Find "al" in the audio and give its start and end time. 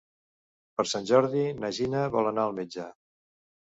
2.51-2.61